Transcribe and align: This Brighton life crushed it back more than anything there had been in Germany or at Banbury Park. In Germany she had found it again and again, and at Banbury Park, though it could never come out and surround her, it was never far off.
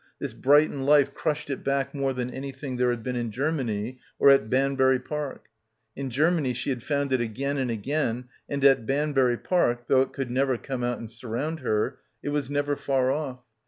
This 0.17 0.33
Brighton 0.33 0.83
life 0.83 1.13
crushed 1.13 1.51
it 1.51 1.63
back 1.63 1.93
more 1.93 2.11
than 2.11 2.31
anything 2.31 2.75
there 2.77 2.89
had 2.89 3.03
been 3.03 3.15
in 3.15 3.29
Germany 3.29 3.99
or 4.17 4.31
at 4.31 4.49
Banbury 4.49 4.97
Park. 4.99 5.45
In 5.95 6.09
Germany 6.09 6.55
she 6.55 6.71
had 6.71 6.81
found 6.81 7.13
it 7.13 7.21
again 7.21 7.59
and 7.59 7.69
again, 7.69 8.27
and 8.49 8.65
at 8.65 8.87
Banbury 8.87 9.37
Park, 9.37 9.85
though 9.85 10.01
it 10.01 10.11
could 10.11 10.31
never 10.31 10.57
come 10.57 10.83
out 10.83 10.97
and 10.97 11.11
surround 11.11 11.59
her, 11.59 11.99
it 12.23 12.29
was 12.29 12.49
never 12.49 12.75
far 12.75 13.11
off. 13.11 13.41